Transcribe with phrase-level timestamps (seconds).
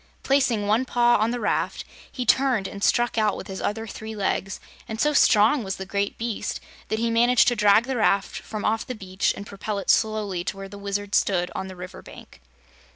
[0.23, 4.15] Placing one paw on the raft, he turned and struck out with his other three
[4.15, 8.39] legs and so strong was the great beast that he managed to drag the raft
[8.39, 11.75] from off the beach and propel it slowly to where the Wizard stood on the
[11.75, 12.41] river bank.